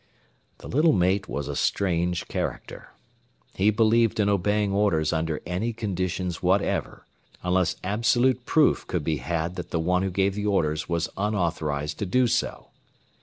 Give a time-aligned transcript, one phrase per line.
[0.57, 2.89] The little mate was a strange character.
[3.53, 7.05] He believed in obeying orders under any conditions whatever,
[7.43, 11.99] unless absolute proof could be had that the one who gave the orders was unauthorized
[11.99, 12.69] to do so.